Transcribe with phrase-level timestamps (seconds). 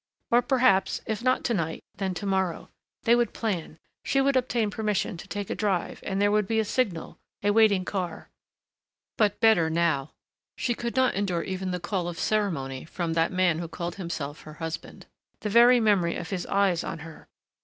[0.31, 2.71] Or, perhaps, if not to night, then to morrow....
[3.03, 3.77] They would plan...
[4.03, 7.51] she would obtain permission to take a drive and there would be a signal, a
[7.51, 8.31] waiting car....
[9.15, 10.09] But, better now.
[10.57, 14.41] She could not endure even the call of ceremony from that man who called himself
[14.41, 15.05] her husband.
[15.41, 17.27] The very memory of his eyes on her....